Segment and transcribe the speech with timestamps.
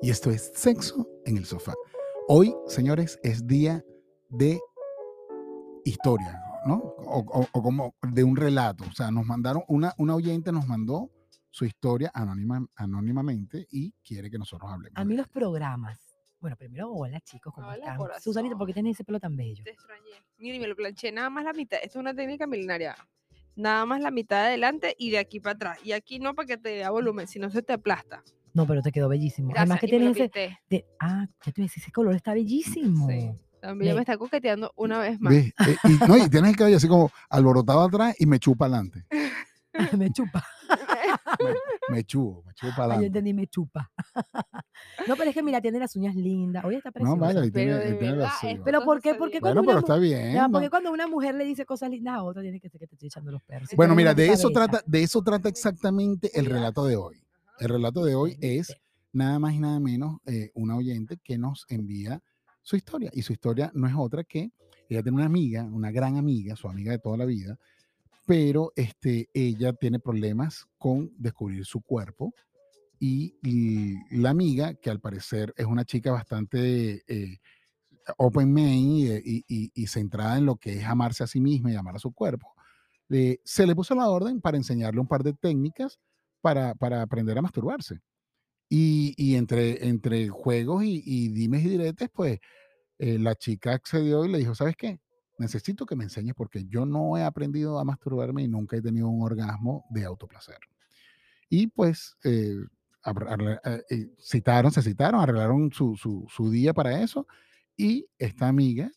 [0.00, 1.74] y esto es Sexo en el Sofá.
[2.28, 3.84] Hoy, señores, es día
[4.28, 4.60] de
[5.84, 6.76] historia, ¿no?
[6.76, 8.84] O, como de un relato.
[8.84, 11.10] O sea, nos mandaron, una, una oyente nos mandó
[11.50, 14.96] su historia anónima, anónimamente y quiere que nosotros hablemos.
[14.96, 15.98] A mí los programas.
[16.40, 18.20] Bueno, primero, hola chicos, ¿cómo Hola, están?
[18.20, 19.64] Susanita, ¿por qué tienes ese pelo tan bello?
[19.64, 20.22] Te extrañé.
[20.36, 21.78] Mira, y me lo planché nada más la mitad.
[21.82, 22.94] Esto es una técnica milenaria.
[23.56, 25.78] Nada más la mitad de adelante y de aquí para atrás.
[25.82, 28.22] Y aquí no para que te dé volumen, si no se te aplasta.
[28.58, 29.52] No, pero te quedó bellísimo.
[29.56, 30.58] Además que me tienes ese...
[30.68, 33.08] de- ah, ya te iba a decir, ese color está bellísimo.
[33.08, 33.30] Sí.
[33.60, 35.32] También Me- me está coqueteando una vez más.
[35.32, 35.46] ¿Ves?
[35.66, 39.04] Eh, y, no, y tienes el cabello así como alborotado atrás y me chupa adelante.
[39.96, 40.44] me chupa.
[41.88, 43.06] Me chupo, me chupa Ay, yo adelante.
[43.06, 43.90] entendí, me chupa.
[45.06, 46.64] no, pero es que mira, tiene las uñas lindas.
[46.64, 47.20] Oye, está No, preciosa.
[47.20, 48.50] vale, y Pero tiene, de y tiene verdad, razón.
[48.50, 49.14] esto Pero no ¿por qué?
[49.14, 50.32] Porque Bueno, pero una está bien.
[50.34, 50.52] Ya, ¿no?
[50.52, 52.94] porque cuando una mujer le dice cosas lindas a otra, tiene que ser que te
[52.96, 53.70] estoy echando los perros.
[53.76, 57.22] Bueno, mira, de eso cabeza, trata, de eso trata exactamente el relato de hoy.
[57.60, 58.72] El relato de hoy es
[59.12, 62.22] nada más y nada menos eh, una oyente que nos envía
[62.62, 63.10] su historia.
[63.12, 64.52] Y su historia no es otra que
[64.88, 67.58] ella tiene una amiga, una gran amiga, su amiga de toda la vida,
[68.26, 72.32] pero este, ella tiene problemas con descubrir su cuerpo.
[73.00, 77.38] Y, y la amiga, que al parecer es una chica bastante eh,
[78.16, 81.96] open mind y, y- centrada en lo que es amarse a sí misma y amar
[81.96, 82.54] a su cuerpo,
[83.08, 85.98] le- se le puso la orden para enseñarle un par de técnicas
[86.40, 88.00] para, para aprender a masturbarse.
[88.70, 92.40] Y, y entre, entre juegos y, dimes y diretes, pues
[92.98, 95.00] eh, la chica accedió y le dijo, ¿sabes qué?
[95.38, 99.08] Necesito que me enseñes porque yo no he aprendido a masturbarme y nunca he tenido
[99.08, 100.58] un orgasmo de autoplacer.
[101.50, 102.56] Y pues eh,
[103.90, 107.26] eh, citaron, se citaron, arreglaron su, su- su día para eso
[107.76, 108.90] y esta amiga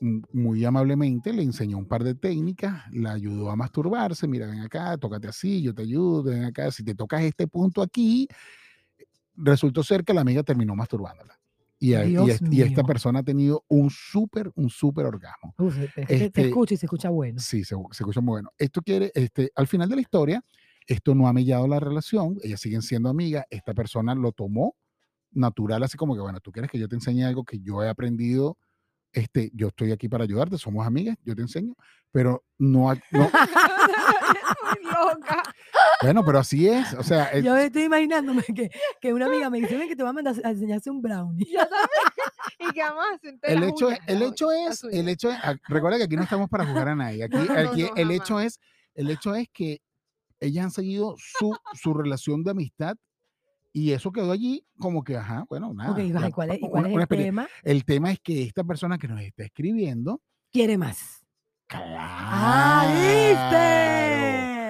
[0.00, 4.96] muy amablemente le enseñó un par de técnicas, la ayudó a masturbarse, mira, ven acá,
[4.98, 8.26] tócate así, yo te ayudo, ven acá, si te tocas este punto aquí,
[9.36, 11.38] resultó ser que la amiga terminó masturbándola.
[11.78, 15.56] Y, a- y y esta persona ha tenido un súper, un súper orgasmo.
[15.58, 17.46] Uf, es que te- te, Este, escucho y se escucha bueno.
[17.46, 18.50] Sí, se, se escucha muy bueno.
[18.58, 20.44] Esto quiere, este, al final de la historia,
[20.86, 24.76] esto no ha mellado la relación, ellas siguen siendo amigas, esta persona lo tomó
[25.32, 27.88] natural, así como que, bueno, tú quieres que yo te enseñe algo que yo he
[27.88, 28.58] aprendido,
[29.12, 31.74] este, yo estoy aquí para ayudarte, somos amigas, yo te enseño,
[32.12, 33.30] pero no, no-
[34.82, 35.42] loca.
[36.02, 39.60] bueno, pero así es, o sea, el- Yo estoy imaginándome que, que una amiga me
[39.60, 41.46] dice, ven que te va a mandar a enseñarse un brownie.
[41.50, 41.88] Yo también.
[42.58, 43.22] ¿Y qué más?
[43.24, 45.38] Entre el hecho, es, el hecho es, el hecho es,
[45.68, 48.34] recuerda que aquí no estamos para juzgar a nadie, aquí, No, aquí no, el hecho
[48.34, 48.46] jamás.
[48.46, 48.60] es,
[48.94, 49.80] el hecho es que
[50.40, 52.96] ellas han seguido su, su relación de amistad
[53.72, 55.92] y eso quedó allí como que, ajá, bueno, nada.
[55.92, 57.48] Ok, ¿y la- cuál es, y una- cuál es una el tema?
[57.62, 60.20] El tema es que esta persona que nos está escribiendo,
[60.52, 61.24] Quiere más.
[61.68, 61.96] claro.
[61.98, 62.86] ¡Ah,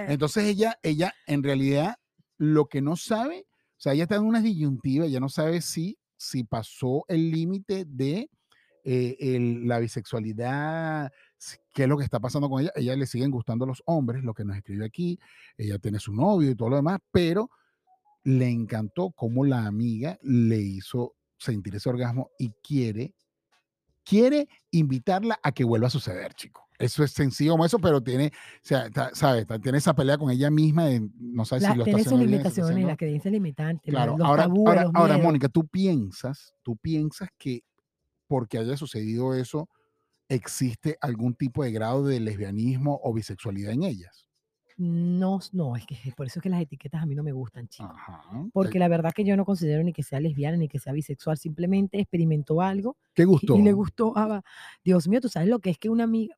[0.05, 0.12] viste!
[0.12, 1.97] Entonces ella, ella en realidad
[2.39, 5.99] lo que no sabe, o sea, ella está en una disyuntiva, ella no sabe si,
[6.16, 8.28] si pasó el límite de
[8.83, 11.12] eh, el- la bisexualidad,
[11.75, 12.72] qué es lo que está pasando con ella.
[12.75, 15.19] Ella le siguen gustando los hombres, lo que nos escribe aquí,
[15.59, 17.50] ella tiene su novio y todo lo demás, pero
[18.25, 23.15] le encantó cómo la amiga le hizo sentir ese orgasmo y quiere,
[24.05, 26.67] quiere invitarla a que vuelva a suceder, chico.
[26.79, 29.43] Eso es sencillo como eso, pero tiene, o sea, está- ¿sabes?
[29.43, 32.07] Está- Tiene esa pelea con ella misma, de, no sabe La- si lo está sus
[32.07, 34.93] haciendo bien, está limitaciones, haciendo- las creencias limitantes, la- Claro, los ahora, tabúes, ahora, los
[34.95, 35.19] ahora.
[35.19, 37.63] Mónica, tú piensas, tú piensas que
[38.27, 39.69] porque haya sucedido eso,
[40.29, 44.27] existe algún tipo de grado de lesbianismo o bisexualidad en ellas.
[44.83, 47.69] No, no, es que por eso es que las etiquetas a mí no me gustan,
[47.69, 47.91] chicos.
[47.95, 48.23] Ajá.
[48.55, 51.37] Porque la verdad que yo no considero ni que sea lesbiana ni que sea bisexual,
[51.37, 53.57] simplemente experimentó algo ¿Qué gustó?
[53.57, 54.17] y le gustó.
[54.17, 54.43] a-
[54.83, 56.35] Dios mío, tú sabes lo que es que una amiga.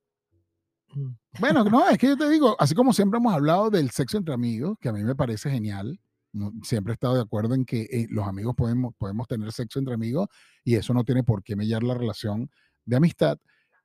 [0.93, 4.17] Mm, Bueno, no, es que yo te digo, así como siempre hemos hablado del sexo
[4.19, 6.01] entre amigos, que a mí me parece genial,
[6.33, 9.79] no- siempre he estado de acuerdo en que eh, los amigos podemos, podemos tener sexo
[9.79, 10.27] entre amigos
[10.65, 12.51] y eso no tiene por qué mellar la relación
[12.87, 13.39] de amistad.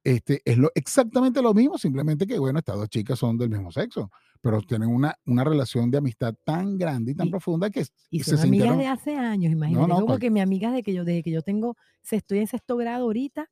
[0.03, 3.71] Este, es lo, exactamente lo mismo, simplemente que, bueno, estas dos chicas son del mismo
[3.71, 4.09] sexo,
[4.41, 8.19] pero tienen una, una relación de amistad tan grande y tan Y- profunda que Y
[8.23, 8.77] se son amigas sintieron...
[8.77, 9.87] de hace años, imagínate.
[9.87, 12.39] no, como cual- que mi amiga de que yo, desde que yo tengo, se estoy
[12.39, 13.49] en sexto grado ahorita,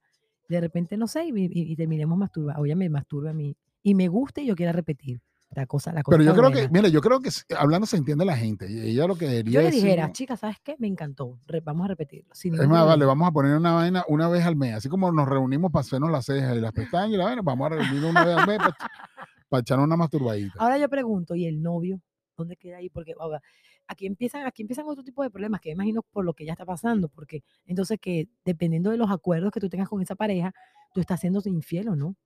[0.47, 2.57] de repente no sé, y, y- y terminemos masturbar.
[2.59, 3.57] O ella me masturba a mí.
[3.83, 5.21] Y me gusta y yo quiero repetir.
[5.55, 8.25] La cosa, la cosa Pero yo creo que, mira, yo creo que hablando se entiende
[8.25, 8.65] la gente.
[8.65, 10.75] Ella lo que debería Yo le dijera, chica, ¿sabes qué?
[10.79, 11.39] Me encantó.
[11.47, 12.33] re- vamos a repetirlo.
[12.33, 13.05] Es más, vale, problema".
[13.05, 14.73] vamos a poner una vaina una vez al mes.
[14.73, 17.67] Así como nos reunimos para hacernos las cejas y las pestañas y la vaina, vamos
[17.67, 18.59] a reunirnos una vez al mes
[19.47, 20.59] para, echar una masturbadita.
[20.59, 22.01] Ahora yo pregunto, ¿y el novio?
[22.35, 22.89] ¿Dónde queda ahí?
[22.89, 23.41] Porque ahora,
[23.87, 26.51] aquí empiezan, aquí empiezan otro tipo de problemas que me imagino por lo que ya
[26.51, 30.53] está pasando, porque entonces que dependiendo de los acuerdos que tú tengas con esa pareja,
[30.93, 32.17] tú estás siendo infiel o no.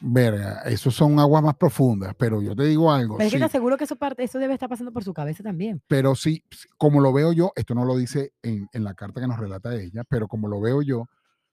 [0.00, 3.16] Verga, eso son aguas más profundas, pero yo te digo algo.
[3.16, 5.42] Pero es que te aseguro que eso, parte, eso debe estar pasando por su cabeza
[5.42, 5.82] también.
[5.86, 6.42] pero sí,
[6.76, 9.74] como lo veo yo, esto no lo dice en, en la carta que nos relata
[9.74, 11.06] ella, pero como lo veo yo,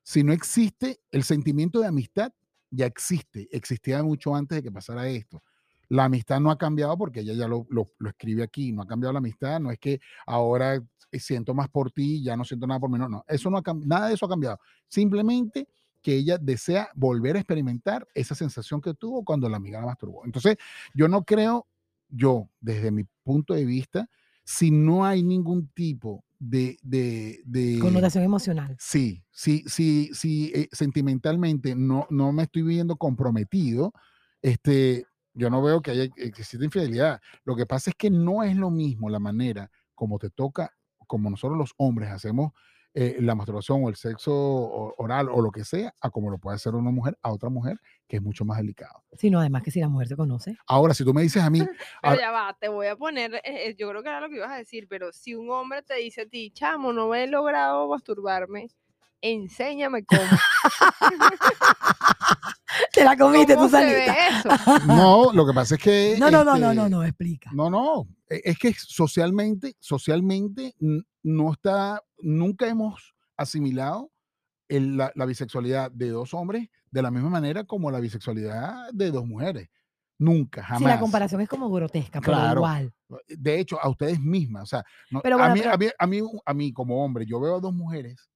[0.03, 2.31] si no existe el sentimiento de amistad,
[2.69, 5.41] ya existe, existía mucho antes de que pasara esto.
[5.89, 8.87] La amistad no ha cambiado porque ella ya lo, lo- lo escribe aquí, no ha
[8.87, 12.65] cambiado la amistad, no es que ahora eh, siento más por ti, ya no siento
[12.65, 14.59] nada por mí, no, no, eso no ha nada de eso ha cambiado.
[14.87, 15.67] Simplemente
[16.03, 20.25] que ella desea volver a experimentar esa sensación que tuvo cuando la amiga la masturbó.
[20.25, 20.57] Entonces,
[20.93, 21.65] yo no creo,
[22.09, 24.09] yo, desde mi punto de vista,
[24.43, 26.77] si no hay ningún tipo de...
[26.83, 28.75] de, de Connotación emocional.
[28.77, 33.93] Sí, sí, sí, sí, eh, sentimentalmente no, no me estoy viendo comprometido,
[34.41, 37.21] este, yo no veo que haya existe infidelidad.
[37.45, 40.73] Lo que pasa es que no es lo mismo la manera como te toca,
[41.07, 42.51] como nosotros los hombres hacemos
[42.95, 44.33] eh, la masturbación o el sexo
[44.97, 47.79] oral o lo que sea, a como lo puede hacer una mujer a otra mujer,
[48.07, 49.03] que es mucho más delicado.
[49.13, 50.55] Sino además que si la mujer se conoce.
[50.67, 51.59] Ahora, si tú me dices a mí,
[52.01, 54.35] Pero ya va, te voy a poner, eh, eh, yo creo que era lo que
[54.35, 57.89] ibas a decir, pero si un hombre te dice a ti, chamo, no he logrado
[57.89, 58.67] masturbarme,
[59.21, 60.21] enséñame cómo.
[62.91, 64.49] Te la comiste ¿Cómo tú eso?
[64.87, 66.15] no, lo que pasa es que...
[66.19, 67.49] No, no, no, no, este, no, no, explica.
[67.53, 70.75] No, no, e- es que socialmente, socialmente
[71.23, 74.11] no está, nunca hemos asimilado
[74.69, 79.11] el- la, la bisexualidad de dos hombres de la misma manera como la bisexualidad de
[79.11, 79.69] dos mujeres.
[80.19, 80.79] Nunca, jamás.
[80.79, 82.59] Sí, la comparación es como grotesca, pero Claro.
[82.61, 82.93] igual.
[83.27, 86.07] De hecho, a ustedes mismas, o sea, no- Pero a, mí, pero- a, mí, a,
[86.07, 88.29] mí, a mí como hombre, yo veo a dos mujeres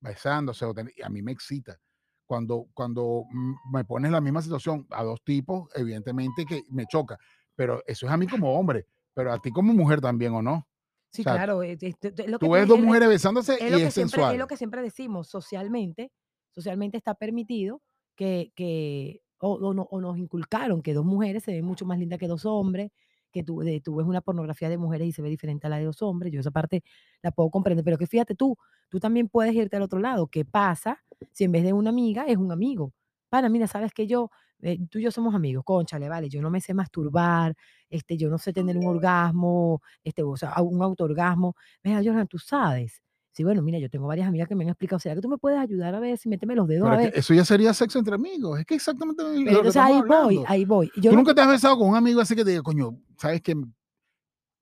[0.00, 0.64] besándose,
[1.04, 1.78] a mí me excita.
[2.26, 3.24] Cuando, cuando
[3.72, 7.18] me pones la misma situación a dos tipos, evidentemente que me choca,
[7.54, 10.66] pero eso es a mí como hombre, pero a ti como mujer también, ¿o no?
[11.12, 11.62] Sí, O sea, claro.
[11.62, 13.90] es- es- es lo que Tú ves dos es- mujeres besándose es y es siempre,
[13.92, 14.32] sensual.
[14.34, 16.10] es lo que siempre decimos, socialmente,
[16.50, 17.82] socialmente está permitido
[18.16, 21.98] que, que o, o no- o nos inculcaron que dos mujeres se ven mucho más
[21.98, 22.90] lindas que dos hombres,
[23.32, 25.78] que tú, de- tú ves una pornografía de mujeres y se ve diferente a la
[25.78, 26.82] de dos hombres, yo esa parte
[27.22, 28.56] la puedo comprender, pero que fíjate tú,
[28.88, 32.24] tú también puedes irte al otro lado, ¿qué pasa si en vez de una amiga
[32.26, 32.92] es un amigo?
[33.28, 34.30] Para, mira, sabes que yo,
[34.62, 37.54] eh, tú y yo somos amigos, conchale, vale, yo no me sé masturbar,
[37.90, 42.38] este, yo no sé tener un orgasmo, este, o sea, un autoorgasmo, mira, Jordan, tú
[42.38, 43.02] sabes.
[43.34, 45.38] Sí, bueno, mira, yo tengo varias amigas que me han explicado, ¿será que tú me
[45.38, 47.12] puedes ayudar a ver si méteme los dedos Pero a ver?
[47.16, 48.60] eso ya sería sexo entre amigos.
[48.60, 50.90] Es que exactamente lo que entonces ahí voy, ahí voy.
[50.96, 52.98] Yo Tú no- nunca te has besado con un amigo así que te diga, coño,
[53.16, 53.54] sabes que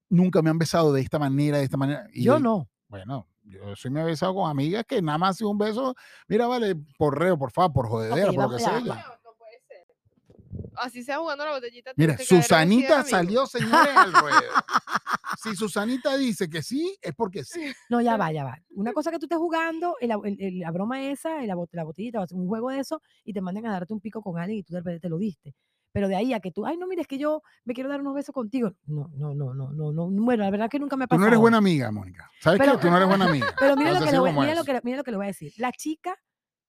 [0.08, 2.06] nunca me han besado de esta manera, de esta manera.
[2.12, 2.68] Y yo él- no.
[2.88, 5.94] Bueno, yo sí me he besado con amigas que nada más ha sido un beso,
[6.28, 8.72] mira, vale, por reo, por favor, por jodedera, por lo que sea.
[8.74, 8.80] va.
[8.80, 9.86] No, no puede ser.
[10.80, 11.92] Así sea jugando la botellita.
[11.96, 14.40] Mira, que Susanita salió, señores, al ruedo.
[15.42, 17.72] Si Susanita dice que sí, es porque sí.
[17.88, 18.58] No, ya va, ya va.
[18.70, 22.48] Una cosa que tú estés jugando, el- el- la broma esa, la, la botellita, un
[22.48, 24.80] juego de eso, y te manden a darte un pico con alguien y tú de
[24.80, 25.54] repente te lo diste.
[25.92, 28.00] Pero de ahí a que tú, ay, no, mira, es que yo me quiero dar
[28.00, 28.74] unos besos contigo.
[28.86, 30.08] No, no, no, no, no, no.
[30.10, 31.22] Bueno, la verdad que nunca me ha Tú pasado.
[31.22, 32.30] no eres buena amiga, Mónica.
[32.40, 32.78] ¿Sabes Pero- qué?
[32.82, 33.46] Tú no eres buena amiga.
[33.58, 34.58] Pero mira, lo que, le voy, ¿cómo mira, es?
[34.58, 35.52] lo que, mira lo que le voy a decir.
[35.56, 36.16] La chica,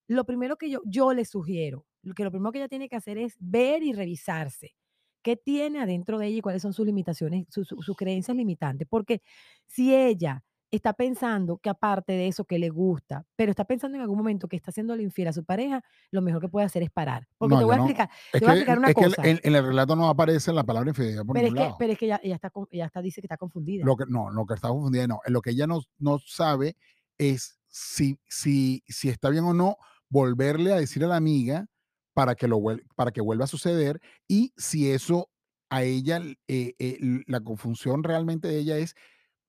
[0.07, 2.95] lo primero que yo, yo le sugiero, lo que lo primero que ella tiene que
[2.95, 4.75] hacer es ver y revisarse
[5.23, 8.87] qué tiene adentro de ella y cuáles son sus limitaciones, sus, creencias limitantes.
[8.89, 9.21] Porque
[9.67, 14.01] si ella está pensando que aparte de eso que le gusta, pero está pensando en
[14.01, 16.89] algún momento que está haciendo infiel a su pareja, lo mejor que puede hacer es
[16.89, 17.27] parar.
[17.37, 18.95] Porque No, te voy a no- explicar, Es te que, voy a explicar una es
[18.95, 19.21] que cosa.
[19.29, 21.75] en, en el relato no aparece la palabra infidelidad por pero es que, lado.
[21.77, 23.85] pero es que ella, ella está, ella está, dice que está confundida.
[23.85, 25.19] Lo que, no, lo que está confundida, no.
[25.27, 26.77] Lo que ella no, no sabe
[27.17, 29.77] es si, si, si está bien o no
[30.09, 31.67] volverle a decir a la amiga
[32.13, 32.59] para que, lo,
[32.95, 35.29] para que vuelva a suceder y si eso
[35.69, 38.95] a ella, eh, eh, la confusión realmente de ella es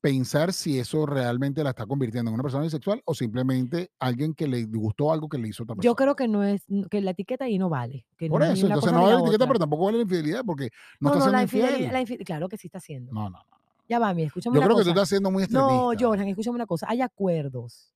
[0.00, 4.48] pensar si eso realmente la está convirtiendo en una persona bisexual o simplemente alguien que
[4.48, 5.90] le gustó algo que le hizo otra persona.
[5.90, 8.04] Yo creo que no es, que la etiqueta ahí no vale.
[8.16, 9.46] Que Por no eso, entonces no vale la la etiqueta, otra.
[9.48, 11.92] pero tampoco vale la infidelidad porque no, No, está no, la siendo infidelidad, infiel.
[11.92, 13.12] la infi- claro que sí está haciendo.
[13.12, 13.56] No, no, no.
[13.88, 15.72] Ya va, mira, escúchame Yo una creo que tú estás siendo muy extremista.
[15.74, 16.86] No, Jordan, escúchame una cosa.
[16.88, 17.92] Hay acuerdos.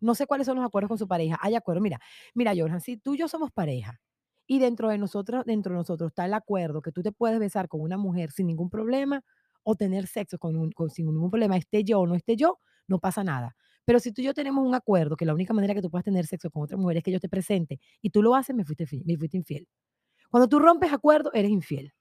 [0.00, 1.38] No sé cuáles son los acuerdos con su pareja.
[1.40, 1.82] Hay acuerdos.
[1.82, 1.98] Mira,
[2.34, 4.00] mira, Jordan, si tú y yo somos pareja
[4.46, 7.68] y dentro de nosotros, dentro de nosotros está el acuerdo que tú te puedes besar
[7.68, 9.22] con una mujer sin ningún problema
[9.62, 12.58] o tener sexo con, un- con- sin ningún problema, esté yo o no esté yo,
[12.86, 13.56] no pasa nada.
[13.86, 16.04] Pero si tú y yo tenemos un acuerdo que la única manera que tú puedas
[16.04, 18.64] tener sexo con otra mujer es que yo te presente y tú lo haces, me
[18.64, 19.66] fuiste, me fuiste infiel.
[20.30, 21.92] Cuando tú rompes acuerdo, eres infiel.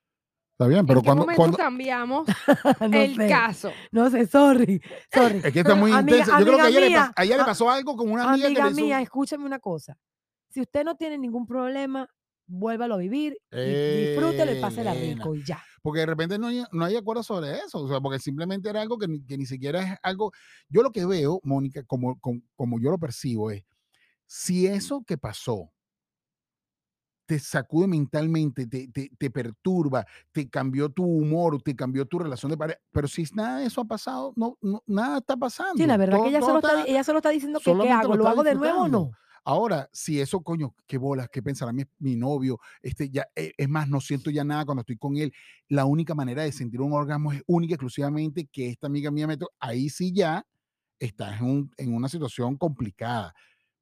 [0.53, 2.27] Está bien, pero ¿En qué cuando, momento cuando, cambiamos
[2.79, 3.71] no el sé, caso?
[3.91, 4.79] No sé, sorry,
[5.11, 5.41] sorry.
[5.43, 6.39] Es que está muy Amiga- intensa.
[6.39, 8.61] Yo creo que a amiga ella, le, mía, le pasó algo con una amiga, Amiga
[8.61, 8.85] que le hizo...
[8.85, 9.97] mía, escúchame una cosa.
[10.49, 12.07] Si usted no tiene ningún problema,
[12.45, 15.59] vuélvalo a vivir, y disfrútelo y pásela rico y ya.
[15.81, 17.79] Porque de repente no hay, no hay acuerdo sobre eso.
[17.79, 20.31] O sea, porque simplemente era algo que ni, que ni siquiera es algo...
[20.69, 23.63] Yo lo que veo, Mónica, como, como, como yo lo percibo es,
[24.27, 25.72] si eso que pasó
[27.33, 32.51] te sacude mentalmente, te, te, te perturba, te cambió tu humor, te cambió tu relación
[32.51, 32.79] de pareja.
[32.91, 35.73] Pero si nada de eso ha pasado, no, no- nada está pasando.
[35.77, 37.89] Sí, la verdad Todo- que ella solo, está, está- ella solo está diciendo que qué
[37.89, 39.11] hago, lo hago de nuevo o no.
[39.45, 43.67] Ahora, si eso, coño, qué bolas, qué pensará mi, mi novio, este, ya, eh, es
[43.67, 45.33] más, no siento ya nada cuando estoy con él.
[45.67, 49.35] La única manera de sentir un orgasmo es única, exclusivamente que esta amiga mía me
[49.37, 50.45] to- Ahí sí ya
[50.99, 53.33] estás en, un- en una situación complicada.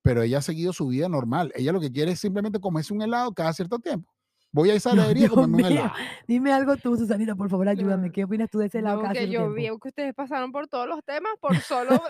[0.04, 1.52] Pero ella ha seguido su vida normal.
[1.56, 4.12] Ella lo que quiere es simplemente comerse un helado cada cierto tiempo.
[4.54, 5.92] Voy a esa heladería a comerme un helado.
[6.28, 8.08] Dime algo tú, Susanita, por favor, ayúdame.
[8.08, 8.12] No.
[8.14, 9.76] ¿Qué opinas tú de ese lado No, cada que cierto yo tiempo?
[9.76, 12.02] vi que ustedes pasaron por todos los temas por solo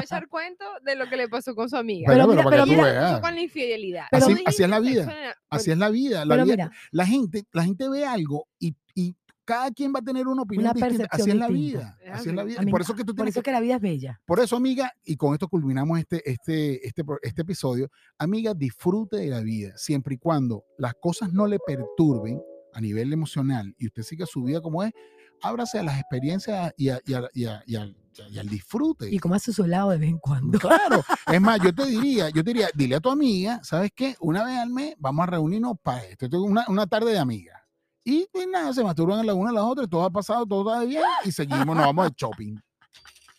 [0.00, 2.06] echar cuento de lo que le pasó con su amiga.
[2.12, 2.76] Pero, Pero pero, mira, para pero que tú
[3.08, 4.04] mira, con la infidelidad.
[4.12, 5.34] Así- así es la vida.
[5.50, 6.24] Así es la vida.
[6.24, 9.16] La, Pero vida- mira, la gente, la gente ve algo y, y
[9.48, 11.08] cada quien va a tener una opinión Una distinta.
[11.10, 11.96] Así es la vida.
[12.12, 12.60] Así es la vida.
[12.60, 14.20] a mí Por eso que tú por eso que que la vida es bella.
[14.26, 17.88] Por eso, amiga, y con esto culminamos este, este, este, este episodio,
[18.18, 22.42] amiga, disfrute de la vida, siempre y cuando las cosas no le perturben
[22.74, 24.92] a nivel emocional y usted siga su vida como es,
[25.40, 27.96] ábrase a las experiencias y, a- y a- y a- y al,
[28.30, 29.08] y al disfrute.
[29.10, 30.58] Y comas su helado de vez en cuando.
[30.58, 31.02] Claro,
[31.32, 34.14] es más, yo te diría, yo te diría, dile a tu amiga, ¿sabes qué?
[34.20, 37.18] Una vez al mes vamos a reunirnos para esto, esto es una, una tarde de
[37.18, 37.57] amigas.
[38.04, 40.84] Y pues nada, se masturban la una a la otra, todo ha pasado, todo está
[40.86, 42.56] bien y seguimos, nos vamos de shopping.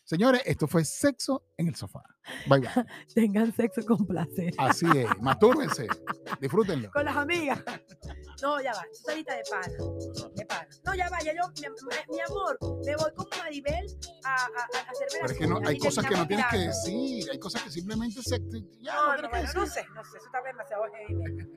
[0.03, 2.01] Señores, esto fue sexo en el sofá.
[2.47, 2.69] Bye bye.
[3.13, 4.51] Tengan sexo con placer.
[4.57, 5.87] Así es, mastúrbense,
[6.41, 6.89] disfrútenlo.
[6.91, 7.63] Con las amigas.
[8.41, 8.83] No, ya va.
[8.91, 9.67] Susanita de pana.
[10.35, 10.67] De pana.
[10.83, 11.19] No, ya va.
[11.19, 13.85] Ya yo, mi, mi- amor, me voy con Maribel
[14.23, 16.57] a, a, a hacerme Pero las es que no, hay cosas que no tienes que
[16.57, 18.39] decir, hay cosas que simplemente se,
[18.81, 20.17] ya No, no, no, bueno, no sé, no sé.
[20.17, 21.49] Eso está demasiado heavy.